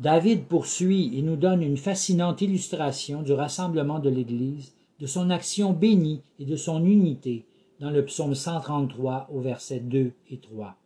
David 0.00 0.44
poursuit 0.44 1.16
et 1.16 1.22
nous 1.22 1.36
donne 1.36 1.62
une 1.62 1.76
fascinante 1.76 2.42
illustration 2.42 3.22
du 3.22 3.32
rassemblement 3.32 4.00
de 4.00 4.10
l'Église, 4.10 4.74
de 5.00 5.06
son 5.06 5.30
action 5.30 5.72
bénie 5.72 6.22
et 6.38 6.44
de 6.44 6.56
son 6.56 6.84
unité 6.84 7.44
dans 7.80 7.90
le 7.90 8.04
psaume 8.04 8.34
133 8.34 9.28
au 9.32 9.40
verset 9.40 9.80
2 9.80 10.12
et 10.30 10.38
3. 10.38 10.76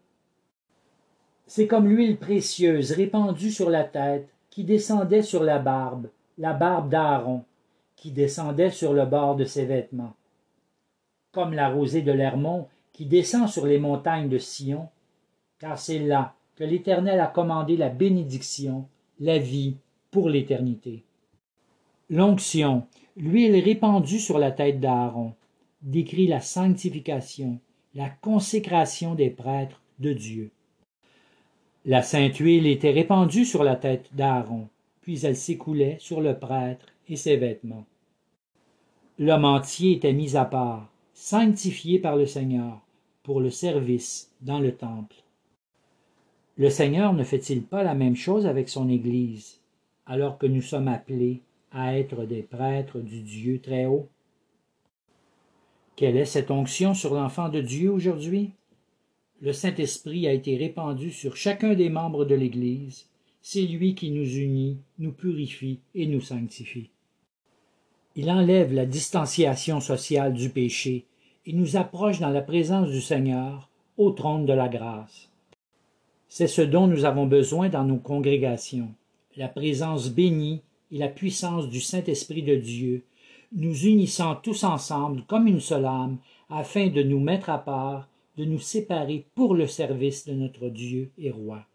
C'est 1.48 1.66
comme 1.66 1.88
l'huile 1.88 2.18
précieuse 2.18 2.92
répandue 2.92 3.50
sur 3.50 3.70
la 3.70 3.82
tête 3.84 4.28
qui 4.50 4.64
descendait 4.64 5.22
sur 5.22 5.42
la 5.42 5.58
barbe, 5.58 6.08
la 6.36 6.52
barbe 6.52 6.90
d'Aaron, 6.90 7.42
qui 7.96 8.10
descendait 8.10 8.70
sur 8.70 8.92
le 8.92 9.06
bord 9.06 9.34
de 9.34 9.44
ses 9.44 9.64
vêtements. 9.64 10.14
Comme 11.32 11.54
la 11.54 11.70
rosée 11.70 12.02
de 12.02 12.12
l'Hermont 12.12 12.68
qui 12.92 13.06
descend 13.06 13.48
sur 13.48 13.66
les 13.66 13.78
montagnes 13.78 14.28
de 14.28 14.36
Sion, 14.36 14.88
car 15.58 15.78
c'est 15.78 15.98
là 15.98 16.34
que 16.54 16.64
l'Éternel 16.64 17.18
a 17.18 17.26
commandé 17.26 17.78
la 17.78 17.88
bénédiction 17.88 18.86
la 19.18 19.38
vie 19.38 19.76
pour 20.10 20.28
l'éternité. 20.28 21.02
L'onction, 22.10 22.86
l'huile 23.16 23.58
répandue 23.64 24.20
sur 24.20 24.38
la 24.38 24.50
tête 24.52 24.80
d'Aaron, 24.80 25.32
décrit 25.80 26.26
la 26.26 26.40
sanctification, 26.40 27.58
la 27.94 28.10
consécration 28.10 29.14
des 29.14 29.30
prêtres 29.30 29.80
de 29.98 30.12
Dieu. 30.12 30.50
La 31.88 32.02
sainte 32.02 32.36
huile 32.36 32.66
était 32.66 32.90
répandue 32.90 33.46
sur 33.46 33.64
la 33.64 33.74
tête 33.74 34.10
d'Aaron, 34.12 34.68
puis 35.00 35.24
elle 35.24 35.36
s'écoulait 35.36 35.96
sur 35.98 36.20
le 36.20 36.38
prêtre 36.38 36.84
et 37.08 37.16
ses 37.16 37.38
vêtements. 37.38 37.86
L'homme 39.18 39.46
entier 39.46 39.92
était 39.92 40.12
mis 40.12 40.36
à 40.36 40.44
part, 40.44 40.92
sanctifié 41.14 41.98
par 41.98 42.16
le 42.16 42.26
Seigneur, 42.26 42.78
pour 43.22 43.40
le 43.40 43.48
service 43.48 44.30
dans 44.42 44.60
le 44.60 44.72
temple. 44.72 45.16
Le 46.58 46.68
Seigneur 46.68 47.14
ne 47.14 47.24
fait-il 47.24 47.62
pas 47.62 47.82
la 47.82 47.94
même 47.94 48.16
chose 48.16 48.46
avec 48.46 48.68
son 48.68 48.90
Église, 48.90 49.58
alors 50.04 50.36
que 50.36 50.46
nous 50.46 50.60
sommes 50.60 50.88
appelés 50.88 51.40
à 51.72 51.96
être 51.96 52.26
des 52.26 52.42
prêtres 52.42 52.98
du 52.98 53.22
Dieu 53.22 53.62
très 53.62 53.86
haut? 53.86 54.08
Quelle 55.96 56.18
est 56.18 56.26
cette 56.26 56.50
onction 56.50 56.92
sur 56.92 57.14
l'enfant 57.14 57.48
de 57.48 57.62
Dieu 57.62 57.90
aujourd'hui? 57.90 58.50
Le 59.40 59.52
Saint-Esprit 59.52 60.26
a 60.26 60.32
été 60.32 60.56
répandu 60.56 61.12
sur 61.12 61.36
chacun 61.36 61.74
des 61.74 61.90
membres 61.90 62.24
de 62.24 62.34
l'Église. 62.34 63.06
C'est 63.40 63.62
lui 63.62 63.94
qui 63.94 64.10
nous 64.10 64.28
unit, 64.28 64.78
nous 64.98 65.12
purifie 65.12 65.78
et 65.94 66.06
nous 66.06 66.20
sanctifie. 66.20 66.90
Il 68.16 68.30
enlève 68.32 68.72
la 68.72 68.84
distanciation 68.84 69.80
sociale 69.80 70.32
du 70.34 70.50
péché 70.50 71.04
et 71.46 71.52
nous 71.52 71.76
approche 71.76 72.18
dans 72.18 72.30
la 72.30 72.42
présence 72.42 72.90
du 72.90 73.00
Seigneur, 73.00 73.70
au 73.96 74.10
trône 74.10 74.44
de 74.44 74.52
la 74.52 74.68
grâce. 74.68 75.28
C'est 76.28 76.48
ce 76.48 76.62
dont 76.62 76.88
nous 76.88 77.04
avons 77.04 77.26
besoin 77.26 77.68
dans 77.68 77.84
nos 77.84 77.96
congrégations, 77.96 78.92
la 79.36 79.48
présence 79.48 80.10
bénie 80.10 80.62
et 80.90 80.98
la 80.98 81.08
puissance 81.08 81.68
du 81.68 81.80
Saint-Esprit 81.80 82.42
de 82.42 82.56
Dieu, 82.56 83.04
nous 83.52 83.86
unissant 83.86 84.34
tous 84.34 84.64
ensemble 84.64 85.22
comme 85.28 85.46
une 85.46 85.60
seule 85.60 85.86
âme, 85.86 86.18
afin 86.50 86.88
de 86.88 87.02
nous 87.02 87.20
mettre 87.20 87.50
à 87.50 87.58
part, 87.58 88.08
de 88.38 88.44
nous 88.44 88.60
séparer 88.60 89.26
pour 89.34 89.54
le 89.54 89.66
service 89.66 90.24
de 90.24 90.32
notre 90.32 90.68
Dieu 90.68 91.10
et 91.18 91.32
Roi. 91.32 91.66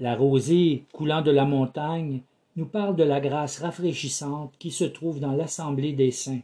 La 0.00 0.16
rosée 0.16 0.84
coulant 0.92 1.22
de 1.22 1.30
la 1.30 1.44
montagne 1.44 2.22
nous 2.56 2.66
parle 2.66 2.96
de 2.96 3.04
la 3.04 3.20
grâce 3.20 3.60
rafraîchissante 3.60 4.52
qui 4.58 4.72
se 4.72 4.84
trouve 4.84 5.20
dans 5.20 5.32
l'assemblée 5.32 5.92
des 5.92 6.10
saints. 6.10 6.42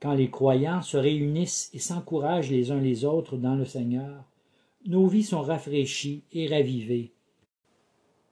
Quand 0.00 0.14
les 0.14 0.30
croyants 0.30 0.82
se 0.82 0.96
réunissent 0.96 1.68
et 1.74 1.80
s'encouragent 1.80 2.50
les 2.50 2.70
uns 2.70 2.80
les 2.80 3.04
autres 3.04 3.36
dans 3.36 3.56
le 3.56 3.64
Seigneur, 3.64 4.24
nos 4.86 5.08
vies 5.08 5.24
sont 5.24 5.42
rafraîchies 5.42 6.22
et 6.32 6.46
ravivées. 6.46 7.10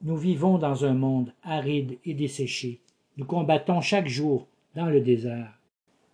Nous 0.03 0.17
vivons 0.17 0.57
dans 0.57 0.85
un 0.85 0.95
monde 0.95 1.33
aride 1.43 1.99
et 2.05 2.15
desséché. 2.15 2.81
Nous 3.17 3.25
combattons 3.25 3.81
chaque 3.81 4.09
jour 4.09 4.47
dans 4.77 4.87
le 4.87 5.01
désert. 5.01 5.59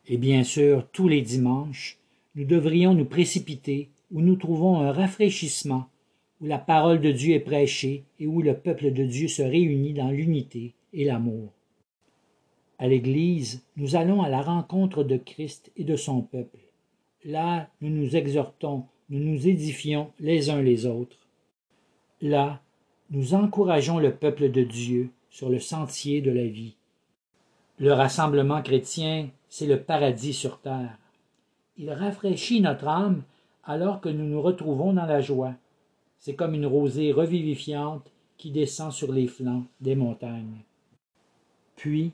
Et 0.06 0.16
bien 0.16 0.44
sûr, 0.44 0.86
tous 0.92 1.08
les 1.08 1.20
dimanches, 1.20 1.98
nous 2.36 2.44
devrions 2.44 2.94
nous 2.94 3.04
précipiter 3.04 3.90
où 4.12 4.20
nous 4.20 4.36
trouvons 4.36 4.80
un 4.80 4.92
rafraîchissement, 4.92 5.88
où 6.40 6.46
la 6.46 6.58
parole 6.58 7.00
de 7.00 7.10
Dieu 7.10 7.34
est 7.34 7.40
prêchée 7.40 8.04
et 8.20 8.26
où 8.26 8.42
le 8.42 8.56
peuple 8.56 8.92
de 8.92 9.04
Dieu 9.04 9.26
se 9.26 9.42
réunit 9.42 9.94
dans 9.94 10.10
l'unité 10.10 10.74
et 10.92 11.04
l'amour. 11.04 11.52
À 12.78 12.86
l'Église, 12.86 13.64
nous 13.76 13.96
allons 13.96 14.22
à 14.22 14.28
la 14.28 14.42
rencontre 14.42 15.02
de 15.02 15.16
Christ 15.16 15.72
et 15.76 15.84
de 15.84 15.96
son 15.96 16.20
peuple. 16.20 16.58
Là, 17.24 17.68
nous 17.80 17.90
nous 17.90 18.14
exhortons 18.14 18.84
nous 19.08 19.20
nous 19.20 19.46
édifions 19.46 20.10
les 20.18 20.50
uns 20.50 20.62
les 20.62 20.84
autres. 20.84 21.16
Là, 22.20 22.60
nous 23.10 23.34
encourageons 23.34 23.98
le 23.98 24.12
peuple 24.12 24.50
de 24.50 24.64
Dieu 24.64 25.10
sur 25.30 25.48
le 25.48 25.60
sentier 25.60 26.20
de 26.20 26.32
la 26.32 26.46
vie. 26.46 26.74
Le 27.78 27.92
rassemblement 27.92 28.62
chrétien, 28.62 29.28
c'est 29.48 29.66
le 29.66 29.80
paradis 29.80 30.32
sur 30.32 30.60
terre. 30.60 30.98
Il 31.78 31.90
rafraîchit 31.90 32.60
notre 32.60 32.88
âme 32.88 33.22
alors 33.64 34.00
que 34.00 34.08
nous 34.08 34.24
nous 34.24 34.40
retrouvons 34.40 34.92
dans 34.92 35.06
la 35.06 35.20
joie. 35.20 35.54
C'est 36.18 36.34
comme 36.34 36.54
une 36.54 36.66
rosée 36.66 37.12
revivifiante 37.12 38.10
qui 38.38 38.50
descend 38.50 38.92
sur 38.92 39.12
les 39.12 39.26
flancs 39.26 39.64
des 39.80 39.94
montagnes. 39.94 40.62
Puis, 41.76 42.12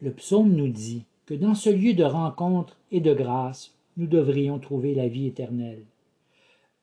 le 0.00 0.12
psaume 0.12 0.52
nous 0.52 0.68
dit 0.68 1.04
que 1.26 1.34
dans 1.34 1.54
ce 1.54 1.70
lieu 1.70 1.94
de 1.94 2.04
rencontre 2.04 2.76
et 2.90 3.00
de 3.00 3.12
grâce, 3.12 3.74
nous 3.96 4.06
devrions 4.06 4.58
trouver 4.58 4.94
la 4.94 5.08
vie 5.08 5.26
éternelle. 5.26 5.84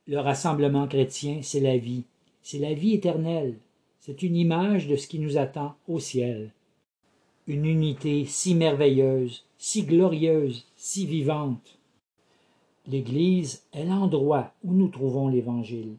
Le 0.08 0.20
rassemblement 0.20 0.88
chrétien, 0.88 1.40
c'est 1.42 1.60
la 1.60 1.78
vie, 1.78 2.04
c'est 2.42 2.60
la 2.60 2.74
vie 2.74 2.94
éternelle, 2.94 3.56
c'est 4.00 4.24
une 4.24 4.36
image 4.36 4.88
de 4.88 4.96
ce 4.96 5.08
qui 5.08 5.20
nous 5.20 5.38
attend 5.38 5.76
au 5.88 6.00
ciel. 6.00 6.52
Une 7.48 7.66
unité 7.66 8.26
si 8.26 8.56
merveilleuse, 8.56 9.46
si 9.58 9.84
glorieuse, 9.84 10.66
si 10.76 11.06
vivante. 11.06 11.78
L'Église 12.89 13.63
est 13.72 13.86
l'endroit 13.86 14.51
où 14.63 14.74
nous 14.74 14.88
trouvons 14.88 15.27
l'Évangile. 15.27 15.98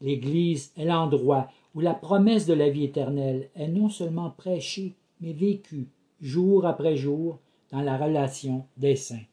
L'Église 0.00 0.72
est 0.76 0.84
l'endroit 0.84 1.48
où 1.74 1.80
la 1.80 1.92
promesse 1.92 2.46
de 2.46 2.54
la 2.54 2.70
vie 2.70 2.84
éternelle 2.84 3.48
est 3.56 3.66
non 3.66 3.88
seulement 3.88 4.30
prêchée, 4.30 4.94
mais 5.20 5.32
vécue, 5.32 5.88
jour 6.20 6.66
après 6.66 6.96
jour, 6.96 7.40
dans 7.72 7.82
la 7.82 7.98
relation 7.98 8.64
des 8.76 8.94
saints. 8.94 9.26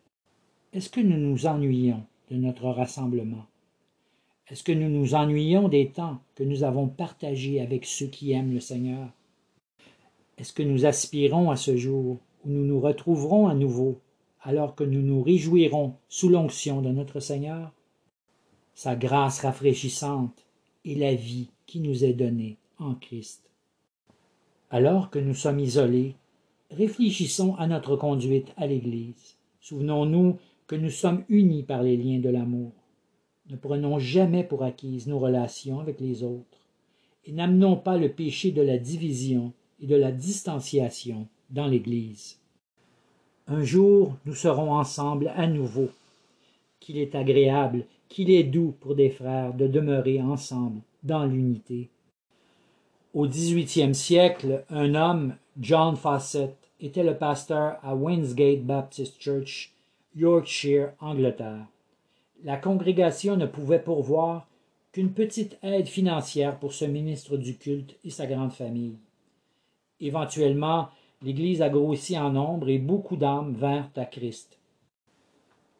Est-ce 0.74 0.90
que 0.90 1.00
nous 1.00 1.18
nous 1.18 1.46
ennuyons 1.46 2.04
de 2.32 2.36
notre 2.36 2.66
rassemblement? 2.66 3.46
Est-ce 4.50 4.64
que 4.64 4.72
nous 4.72 4.90
nous 4.90 5.14
ennuyons 5.14 5.70
des 5.70 5.90
temps 5.90 6.18
que 6.34 6.44
nous 6.44 6.64
avons 6.64 6.88
partagés 6.88 7.62
avec 7.62 7.86
ceux 7.86 8.08
qui 8.08 8.32
aiment 8.32 8.54
le 8.54 8.60
Seigneur? 8.60 9.08
Est-ce 10.40 10.54
que 10.54 10.64
nous 10.64 10.88
aspirons 10.88 11.52
à 11.52 11.58
ce 11.58 11.78
jour 11.78 12.18
où 12.44 12.50
nous 12.50 12.66
nous 12.66 12.80
retrouverons 12.80 13.48
à 13.48 13.54
nouveau, 13.54 14.00
alors 14.48 14.76
que 14.76 14.86
nous 14.86 15.02
nous 15.02 15.22
réjouirons 15.22 15.96
sous 16.08 16.30
l'onction 16.30 16.82
de 16.82 16.88
notre 16.90 17.20
Seigneur? 17.20 17.74
sa 18.76 18.96
grâce 18.96 19.42
rafraîchissante 19.42 20.46
et 20.86 20.96
la 20.96 21.16
vie 21.16 21.50
qui 21.66 21.82
nous 21.82 22.06
est 22.06 22.14
donnée 22.14 22.58
en 22.78 22.94
Christ. 22.94 23.50
Alors 24.70 25.10
que 25.10 25.20
nous 25.20 25.34
sommes 25.34 25.60
isolés, 25.60 26.16
réfléchissons 26.72 27.56
à 27.56 27.68
notre 27.68 27.98
conduite 27.98 28.54
à 28.56 28.68
l'Église. 28.68 29.36
Souvenons-nous 29.60 30.38
que 30.68 30.76
nous 30.76 30.92
sommes 30.92 31.26
unis 31.28 31.64
par 31.64 31.84
les 31.84 31.98
liens 31.98 32.20
de 32.20 32.30
l'amour. 32.30 32.72
Ne 33.50 33.58
prenons 33.58 34.00
jamais 34.00 34.46
pour 34.46 34.64
acquises 34.64 35.08
nos 35.08 35.20
relations 35.20 35.80
avec 35.80 36.00
les 36.00 36.24
autres 36.24 36.62
et 37.26 37.34
n'amenons 37.34 37.76
pas 37.76 37.98
le 37.98 38.14
péché 38.14 38.52
de 38.52 38.62
la 38.62 38.78
division 38.78 39.52
et 39.82 39.88
de 39.88 39.96
la 39.96 40.14
distanciation 40.14 41.28
dans 41.50 41.68
l'Église. 41.68 42.40
Un 43.50 43.64
jour, 43.64 44.18
nous 44.26 44.36
serons 44.36 44.74
ensemble 44.74 45.32
à 45.36 45.48
nouveau. 45.48 45.90
Qu'il 46.82 46.98
est 46.98 47.16
agréable, 47.16 47.86
qu'il 48.10 48.30
est 48.30 48.44
doux 48.44 48.76
pour 48.82 48.94
des 48.94 49.10
frères 49.10 49.54
de 49.54 49.68
demeurer 49.68 50.22
ensemble 50.22 50.82
dans 51.04 51.26
l'unité. 51.26 51.90
Au 53.14 53.26
XVIIIe 53.26 53.96
siècle, 53.96 54.66
un 54.70 54.96
homme, 54.96 55.36
John 55.60 55.96
Fawcett, 55.96 56.56
était 56.82 57.04
le 57.04 57.16
pasteur 57.16 57.78
à 57.84 57.96
Wainsgate 57.96 58.64
Baptist 58.64 59.16
Church, 59.20 59.74
Yorkshire, 60.16 60.92
Angleterre. 61.00 61.66
La 62.44 62.58
congrégation 62.58 63.38
ne 63.38 63.46
pouvait 63.46 63.82
pourvoir 63.82 64.46
qu'une 64.92 65.14
petite 65.14 65.58
aide 65.64 65.88
financière 65.88 66.60
pour 66.60 66.74
ce 66.74 66.86
ministre 66.86 67.38
du 67.38 67.56
culte 67.56 67.96
et 68.04 68.10
sa 68.10 68.28
grande 68.28 68.52
famille. 68.52 68.98
Éventuellement, 70.00 70.90
l'Église 71.24 71.62
a 71.62 71.70
grossi 71.70 72.18
en 72.18 72.32
nombre 72.32 72.70
et 72.70 72.78
beaucoup 72.78 73.18
d'âmes 73.18 73.54
vinrent 73.54 73.92
à 73.96 74.06
Christ. 74.06 74.60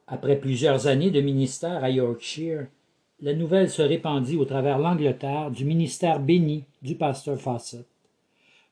Après 0.08 0.38
plusieurs 0.38 0.88
années 0.88 1.12
de 1.12 1.22
ministère 1.22 1.84
à 1.84 1.90
Yorkshire, 1.90 2.68
la 3.22 3.34
nouvelle 3.34 3.70
se 3.70 3.82
répandit 3.82 4.38
au 4.38 4.46
travers 4.46 4.80
l'Angleterre 4.80 5.52
du 5.52 5.66
ministère 5.66 6.20
béni 6.20 6.64
du 6.82 6.96
pasteur 6.96 7.40
Fawcett. 7.40 7.86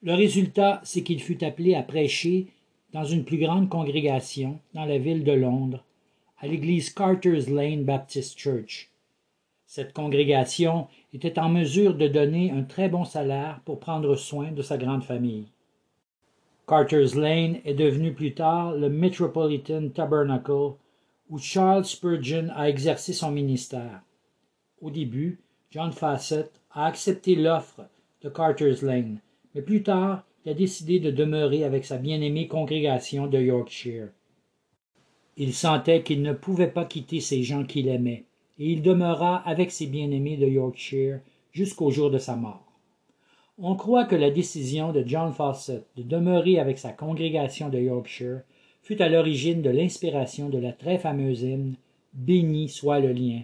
Le 0.01 0.13
résultat, 0.13 0.81
c'est 0.83 1.03
qu'il 1.03 1.21
fut 1.21 1.43
appelé 1.43 1.75
à 1.75 1.81
prêcher 1.81 2.47
dans 2.93 3.03
une 3.03 3.25
plus 3.25 3.39
grande 3.39 3.69
congrégation 3.69 4.59
dans 4.73 4.85
la 4.85 4.97
ville 4.97 5.23
de 5.23 5.31
Londres, 5.31 5.83
à 6.39 6.47
l'église 6.47 6.89
Carter's 6.91 7.49
Lane 7.49 7.83
Baptist 7.83 8.39
Church. 8.39 8.89
Cette 9.67 9.93
congrégation 9.93 10.87
était 11.13 11.39
en 11.39 11.49
mesure 11.49 11.95
de 11.95 12.07
donner 12.07 12.51
un 12.51 12.63
très 12.63 12.87
bon 12.87 13.03
salaire 13.03 13.61
pour 13.65 13.79
prendre 13.79 14.15
soin 14.15 14.51
de 14.51 14.61
sa 14.61 14.77
grande 14.77 15.03
famille. 15.03 15.47
Carter's 16.67 17.13
Lane 17.13 17.59
est 17.63 17.75
devenu 17.75 18.13
plus 18.13 18.33
tard 18.33 18.73
le 18.73 18.89
Metropolitan 18.89 19.89
Tabernacle 19.89 20.73
où 21.29 21.37
Charles 21.37 21.85
Spurgeon 21.85 22.49
a 22.55 22.67
exercé 22.69 23.13
son 23.13 23.29
ministère. 23.29 24.01
Au 24.81 24.89
début, 24.89 25.39
John 25.69 25.91
Fawcett 25.91 26.51
a 26.71 26.87
accepté 26.87 27.35
l'offre 27.35 27.87
de 28.23 28.29
Carter's 28.29 28.81
Lane, 28.81 29.19
mais 29.53 29.61
plus 29.61 29.83
tard, 29.83 30.23
il 30.43 30.51
a 30.51 30.55
décidé 30.55 30.99
de 30.99 31.11
demeurer 31.11 31.63
avec 31.63 31.85
sa 31.85 31.97
bien-aimée 31.97 32.47
congrégation 32.47 33.27
de 33.27 33.39
Yorkshire. 33.39 34.09
Il 35.37 35.53
sentait 35.53 36.01
qu'il 36.01 36.23
ne 36.23 36.33
pouvait 36.33 36.71
pas 36.71 36.85
quitter 36.85 37.19
ces 37.19 37.43
gens 37.43 37.63
qu'il 37.63 37.87
aimait, 37.89 38.25
et 38.57 38.71
il 38.71 38.81
demeura 38.81 39.37
avec 39.47 39.69
ses 39.69 39.85
bien-aimés 39.85 40.37
de 40.37 40.47
Yorkshire 40.47 41.19
jusqu'au 41.51 41.91
jour 41.91 42.09
de 42.09 42.17
sa 42.17 42.35
mort. 42.35 42.64
On 43.57 43.75
croit 43.75 44.03
que 44.03 44.15
la 44.15 44.31
décision 44.31 44.91
de 44.91 45.03
John 45.07 45.31
Fawcett 45.31 45.85
de 45.95 46.03
demeurer 46.03 46.59
avec 46.59 46.77
sa 46.77 46.91
congrégation 46.91 47.69
de 47.69 47.79
Yorkshire 47.79 48.41
fut 48.83 49.01
à 49.01 49.07
l'origine 49.07 49.61
de 49.61 49.69
l'inspiration 49.69 50.49
de 50.49 50.57
la 50.57 50.73
très 50.73 50.97
fameuse 50.97 51.43
hymne 51.43 51.75
Béni 52.13 52.67
soit 52.67 52.99
le 52.99 53.13
lien. 53.13 53.41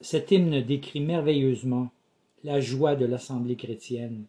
Cet 0.00 0.30
hymne 0.30 0.62
décrit 0.62 1.00
merveilleusement 1.00 1.90
la 2.42 2.60
joie 2.60 2.96
de 2.96 3.04
l'Assemblée 3.04 3.56
chrétienne. 3.56 4.24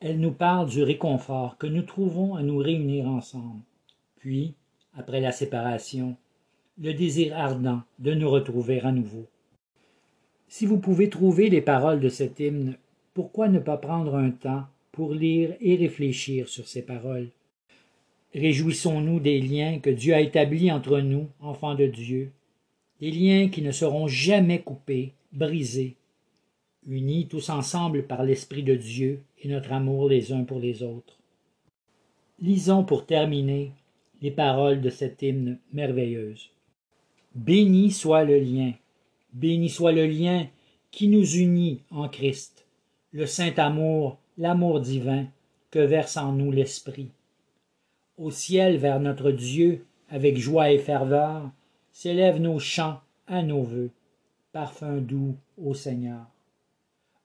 Elle 0.00 0.18
nous 0.18 0.32
parle 0.32 0.68
du 0.68 0.82
réconfort 0.82 1.56
que 1.58 1.66
nous 1.66 1.82
trouvons 1.82 2.34
à 2.34 2.42
nous 2.42 2.58
réunir 2.58 3.06
ensemble, 3.06 3.60
puis, 4.16 4.54
après 4.96 5.20
la 5.20 5.32
séparation, 5.32 6.16
le 6.78 6.92
désir 6.92 7.36
ardent 7.36 7.82
de 7.98 8.14
nous 8.14 8.28
retrouver 8.28 8.80
à 8.80 8.92
nouveau. 8.92 9.26
Si 10.48 10.66
vous 10.66 10.78
pouvez 10.78 11.08
trouver 11.08 11.48
les 11.50 11.62
paroles 11.62 12.00
de 12.00 12.08
cet 12.08 12.40
hymne 12.40 12.76
pourquoi 13.14 13.48
ne 13.48 13.60
pas 13.60 13.76
prendre 13.76 14.16
un 14.16 14.30
temps 14.30 14.64
pour 14.90 15.14
lire 15.14 15.54
et 15.60 15.76
réfléchir 15.76 16.48
sur 16.48 16.66
ces 16.66 16.82
paroles? 16.82 17.30
Réjouissons-nous 18.34 19.20
des 19.20 19.40
liens 19.40 19.78
que 19.78 19.90
Dieu 19.90 20.14
a 20.14 20.20
établis 20.20 20.72
entre 20.72 20.98
nous, 20.98 21.28
enfants 21.40 21.76
de 21.76 21.86
Dieu, 21.86 22.32
des 23.00 23.12
liens 23.12 23.48
qui 23.48 23.62
ne 23.62 23.70
seront 23.70 24.08
jamais 24.08 24.60
coupés, 24.60 25.12
brisés, 25.32 25.94
unis 26.88 27.28
tous 27.28 27.50
ensemble 27.50 28.02
par 28.02 28.24
l'Esprit 28.24 28.64
de 28.64 28.74
Dieu 28.74 29.22
et 29.40 29.48
notre 29.48 29.72
amour 29.72 30.08
les 30.08 30.32
uns 30.32 30.42
pour 30.42 30.58
les 30.58 30.82
autres. 30.82 31.20
Lisons 32.40 32.82
pour 32.82 33.06
terminer 33.06 33.70
les 34.22 34.32
paroles 34.32 34.80
de 34.80 34.90
cette 34.90 35.22
hymne 35.22 35.58
merveilleuse. 35.72 36.50
Béni 37.36 37.92
soit 37.92 38.24
le 38.24 38.38
lien, 38.38 38.72
béni 39.32 39.68
soit 39.68 39.92
le 39.92 40.06
lien 40.06 40.48
qui 40.90 41.06
nous 41.06 41.36
unit 41.36 41.80
en 41.90 42.08
Christ 42.08 42.63
le 43.14 43.26
saint 43.26 43.54
amour, 43.58 44.18
l'amour 44.38 44.80
divin 44.80 45.26
que 45.70 45.78
verse 45.78 46.16
en 46.16 46.32
nous 46.32 46.50
l'Esprit. 46.50 47.10
Au 48.18 48.32
ciel 48.32 48.76
vers 48.76 48.98
notre 48.98 49.30
Dieu, 49.30 49.86
avec 50.08 50.36
joie 50.36 50.72
et 50.72 50.78
ferveur, 50.78 51.48
s'élèvent 51.92 52.40
nos 52.40 52.58
chants 52.58 53.00
à 53.28 53.44
nos 53.44 53.62
vœux, 53.62 53.92
parfum 54.52 54.96
doux 54.96 55.36
au 55.56 55.74
Seigneur. 55.74 56.26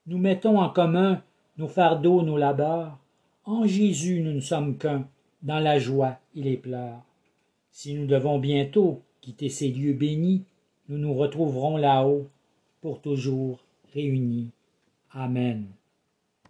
Nous 0.06 0.18
mettons 0.18 0.60
en 0.60 0.68
commun 0.70 1.24
nos 1.58 1.66
fardeaux, 1.66 2.22
nos 2.22 2.36
labeurs. 2.36 2.96
En 3.44 3.66
Jésus 3.66 4.20
nous 4.20 4.32
ne 4.32 4.40
sommes 4.40 4.78
qu'un, 4.78 5.08
dans 5.42 5.58
la 5.58 5.80
joie 5.80 6.18
et 6.36 6.42
les 6.42 6.56
pleurs. 6.56 7.02
Si 7.72 7.94
nous 7.94 8.06
devons 8.06 8.38
bientôt 8.38 9.02
quitter 9.20 9.48
ces 9.48 9.68
lieux 9.68 9.94
bénis, 9.94 10.44
nous 10.88 10.98
nous 10.98 11.14
retrouverons 11.14 11.76
là-haut, 11.76 12.28
pour 12.80 13.00
toujours 13.00 13.58
réunis. 13.92 14.50
Amen. 15.10 15.66